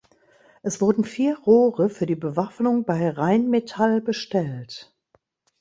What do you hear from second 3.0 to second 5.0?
Rheinmetall bestellt.